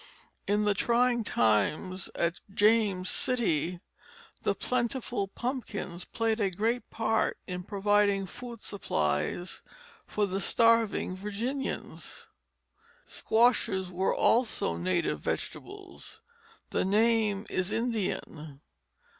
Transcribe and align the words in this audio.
In 0.47 0.63
the 0.65 0.73
trying 0.73 1.23
times 1.23 2.09
at 2.15 2.39
"James 2.51 3.07
Citty," 3.07 3.81
the 4.41 4.55
plentiful 4.55 5.27
pumpkins 5.27 6.05
played 6.05 6.39
a 6.39 6.49
great 6.49 6.89
part 6.89 7.37
in 7.45 7.61
providing 7.61 8.25
food 8.25 8.61
supplies 8.61 9.61
for 10.07 10.25
the 10.25 10.39
starving 10.41 11.15
Virginians. 11.15 12.25
Squashes 13.05 13.91
were 13.91 14.15
also 14.15 14.75
native 14.75 15.19
vegetables. 15.19 16.21
The 16.71 16.83
name 16.83 17.45
is 17.47 17.71
Indian. 17.71 18.59